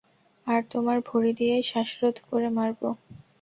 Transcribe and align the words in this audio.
আর 0.47 0.61
তোমার 0.71 0.97
ভুড়ি 1.07 1.31
দিয়েই 1.39 1.63
শ্বাসরোধ 1.69 2.15
করে 2.27 2.47
মারবো। 2.57 2.89